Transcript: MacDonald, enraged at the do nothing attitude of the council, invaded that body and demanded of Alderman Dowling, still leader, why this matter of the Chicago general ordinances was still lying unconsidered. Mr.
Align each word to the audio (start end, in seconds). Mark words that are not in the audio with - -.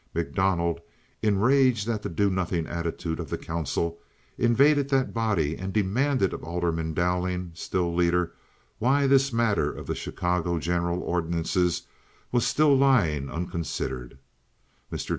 MacDonald, 0.15 0.79
enraged 1.21 1.87
at 1.87 2.01
the 2.01 2.09
do 2.09 2.31
nothing 2.31 2.65
attitude 2.65 3.19
of 3.19 3.29
the 3.29 3.37
council, 3.37 3.99
invaded 4.35 4.89
that 4.89 5.13
body 5.13 5.55
and 5.55 5.71
demanded 5.71 6.33
of 6.33 6.43
Alderman 6.43 6.95
Dowling, 6.95 7.51
still 7.53 7.93
leader, 7.93 8.33
why 8.79 9.05
this 9.05 9.31
matter 9.31 9.71
of 9.71 9.85
the 9.85 9.93
Chicago 9.93 10.57
general 10.57 11.01
ordinances 11.03 11.83
was 12.31 12.47
still 12.47 12.75
lying 12.75 13.29
unconsidered. 13.29 14.17
Mr. 14.91 15.09